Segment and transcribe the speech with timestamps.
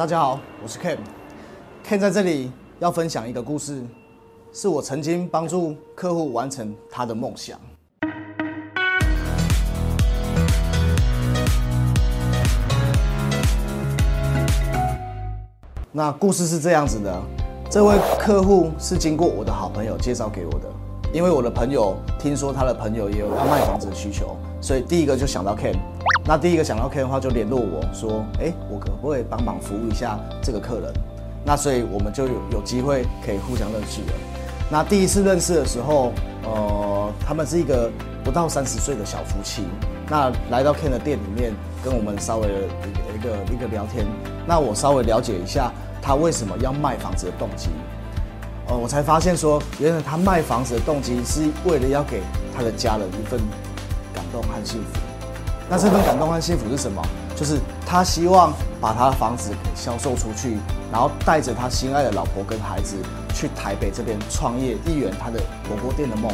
[0.00, 0.96] 大家好，我是 Ken。
[1.86, 3.84] Ken 在这里要分享一个故事，
[4.50, 7.60] 是我曾经帮助客户完成他的梦想。
[15.92, 17.14] 那故事是这样子的，
[17.70, 20.70] 这位客户是经过我的好朋友介绍给我的，
[21.12, 25.76] 因为我的朋友听说他的朋友也有要卖房子的需求，所以第一个就想到 Ken。
[26.24, 30.92] 那第一个想到 Ken 的话，就联络我说，哎，我可不可以帮忙服务一下这个客人？
[31.44, 34.12] 那所以我们就有有机会可以互相认识了。
[34.70, 36.12] 那第一次认识的时候，
[36.44, 37.90] 呃，他们是一个
[38.22, 39.64] 不到三十岁的小夫妻。
[40.08, 41.52] 那来到 Ken 的店里面，
[41.82, 44.06] 跟我们稍微一个一个一个聊天。
[44.46, 47.70] 那我稍微了解一下他为什么要卖房子的动机。
[48.68, 52.20] 呃，我才发现说，原来他卖房子的动机是为了要给
[52.54, 53.40] 他的家人一份
[54.14, 55.00] 感动和幸福。
[55.70, 57.00] 那这份感动和幸福是什么？
[57.36, 60.58] 就是他希望把他的房子给销售出去，
[60.90, 62.96] 然后带着他心爱的老婆跟孩子
[63.32, 66.32] 去台北这边创业，一圆他的火锅店的梦。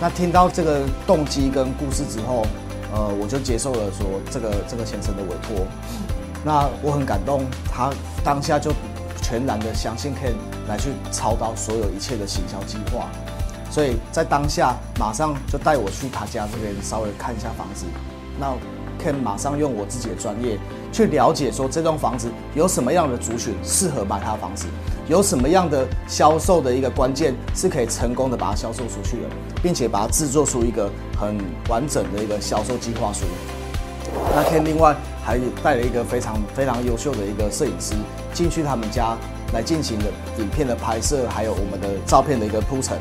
[0.00, 2.44] 那听到这个动机跟故事之后，
[2.92, 5.64] 呃，我就接受了说这个这个先生的委托。
[6.44, 7.92] 那我很感动，他
[8.24, 8.72] 当下就
[9.22, 10.34] 全然的相信 Ken
[10.68, 13.08] 来去操刀所有一切的行销计划，
[13.70, 17.86] 所以在当下马上就带我去他家这边稍微看一下房子。
[18.38, 18.54] 那
[19.02, 20.58] Ken 马上用我自己的专业
[20.92, 24.66] 去了解，说这栋房子有什么样的族群适合买他的房子，
[25.08, 29.28] 有什么样的销售的一个关键是可以成功的把它销售出去的，
[29.62, 33.24] 并且把它制作出一个很完整的一个销售计划书。
[34.34, 37.94] 那天另外还带了一个非常非常优秀的一个摄影师
[38.32, 39.16] 进去他们家
[39.52, 40.06] 来进行的
[40.38, 42.98] 影片的拍摄，还有我们的照片的一个铺陈。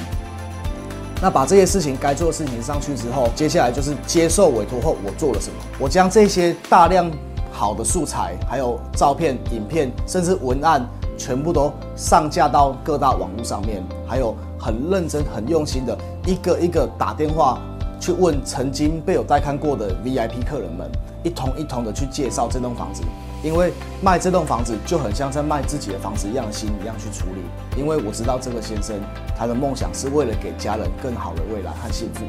[1.22, 5.56] 那把这些事情该做的事情上去之后，接下来就是接受委托后我做了什么？
[5.80, 7.10] 我将这些大量
[7.52, 17.60] 好的素材，还有照片、影片，甚至文案，全部都上架到各大网络上面，还有很认真、很用心的一个一个打电话
[18.00, 20.90] 去问曾经被我带看过的 VIP 客人们，
[21.24, 23.04] 一通一通的去介绍这栋房子。
[23.44, 23.72] 因为
[24.02, 28.96] 卖这栋房子就很像在卖自己的房子一样心一样去处理，因为我知道这个先生
[29.38, 32.24] 他的梦想是为了给家人更好的未来和幸福。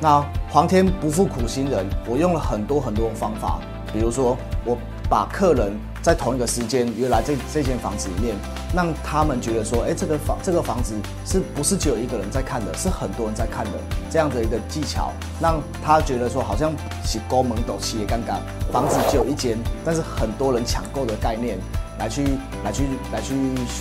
[0.00, 3.60] 那皇天不负苦心人，我用了很多很多方法，
[3.92, 4.76] 比如说我
[5.08, 5.72] 把客人。
[6.02, 8.36] 在同一个时间约来这这间房子里面，
[8.72, 10.94] 让他们觉得说，哎，这个房这个房子
[11.24, 13.72] 是不是只有一个人在看的，是很多人在看的
[14.08, 16.70] 这样的一个技巧，让他觉得说，好像
[17.04, 18.38] 是高门斗企业刚刚
[18.70, 21.58] 房子只有一间，但是很多人抢购的概念
[21.98, 22.22] 来去
[22.64, 23.34] 来去来去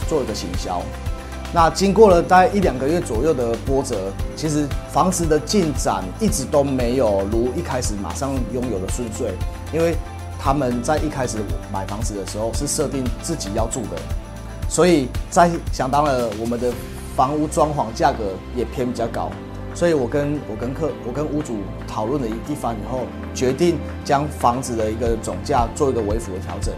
[0.09, 0.81] 做一个行销。
[1.53, 9.31] 那经过了大概一两个月左右的波折，其实房子的进展一直都没有如一开始马上拥有的顺遂，
[9.72, 9.96] 因为。
[10.40, 11.38] 他们在一开始
[11.73, 13.97] 买房子的时候是设定自己要住的，
[14.69, 16.72] 所以在想当然我们的
[17.16, 19.31] 房屋装潢价格也偏比较高，
[19.74, 21.57] 所以我跟我跟客我跟屋主
[21.88, 23.01] 讨论了一一番以后，
[23.34, 26.74] 决定将房子的一个总价做一个微幅的调整。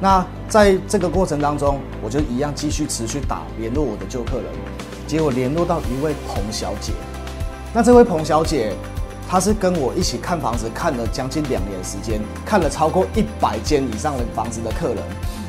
[0.00, 4.46] 那在这个过程当中，我就一样继续持续打联络我的旧客人，
[5.06, 6.92] 结果联络到一位彭小姐。
[7.74, 8.72] 那这位彭小姐。
[9.30, 15.04] 他是跟我一起看房子，看了将近两年时间，看了超过一百间以上的房子的客人，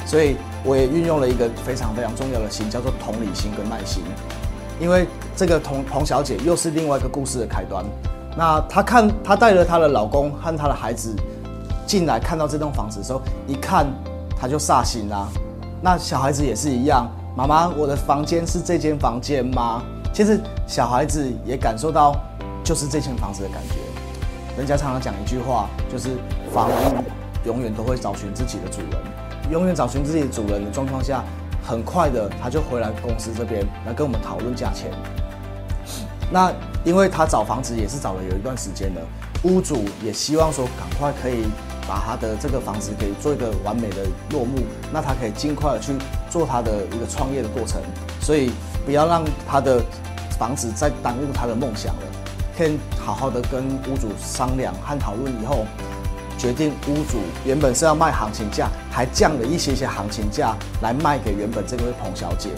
[0.05, 0.35] 所以
[0.65, 4.03] 我也运用了一个非常非常重要的心，叫做同理心跟耐心。
[4.81, 7.85] 因为这个童童小姐又是另外一个故事的开端。
[8.37, 11.15] 那她看她带着她的老公和她的孩子
[11.87, 13.87] 进来，看到这栋房子的时候，一看
[14.37, 15.25] 她就煞心啦。
[15.81, 19.81] 那小孩子也是一样，妈妈，我的房间是这间房间吗？
[20.13, 20.37] 其实
[20.67, 22.13] 小孩子也感受到。
[22.69, 23.79] 就是这间房子的感觉，
[24.55, 26.09] 人家常常讲一句话，就是
[26.53, 27.03] 房屋
[27.43, 29.01] 永远都会找寻自己的主人，
[29.51, 31.23] 永远找寻自己的主人的状况下，
[31.65, 34.91] 很快的他就回来公司这边来跟我们讨论价钱。
[36.31, 36.53] 那
[36.83, 39.01] 因为他找房子也是找了有一段时间了，
[39.45, 41.45] 屋主也希望说赶快可以
[41.87, 44.59] 把他的这个房子给做一个完美的落幕，
[44.93, 45.95] 那他可以尽快的去
[46.29, 47.81] 做他的一个创业的过程，
[48.21, 48.51] 所以
[48.85, 49.81] 不要让他的
[50.37, 52.01] 房子再耽误他的梦想了。
[52.59, 55.65] 先好好的跟屋主商量和讨论以后，
[56.37, 62.49] 决定屋主原本是要卖行情价，还降了一些些行情价来卖给原本这位彭小姐。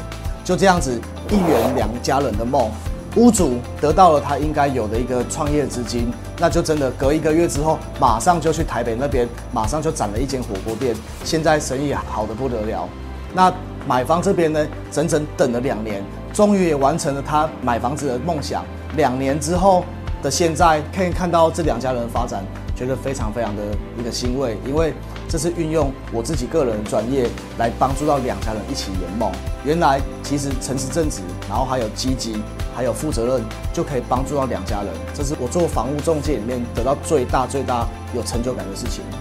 [0.43, 0.99] 就这样子，
[1.29, 2.71] 一圆两家人的梦，
[3.15, 12.89] 屋主得到了他应该有的一个创业资金，那就真的隔一个月之后，马上就去台北那边，马上就攒了一间火锅店，现在生意好的不得了。
[13.35, 13.53] 那
[13.87, 18.63] 买房这边呢，整整等了两年，终于也完成了他买房子的梦想。
[18.95, 19.83] 两年之后
[20.21, 22.43] 的现在，可以看到这两家人的发展，
[22.75, 23.63] 觉得非常非常的
[23.97, 24.93] 一个欣慰，因为
[25.27, 29.31] 这是运用我自己个人的专业来帮助到两家人一起圆梦。
[29.63, 32.41] 原来其实诚实正直，然后还有积极，
[32.75, 34.87] 还有负责任，就可以帮助到两家人。
[35.13, 39.20] 这是我做房屋中介里面得到最大最大有成就感的事情。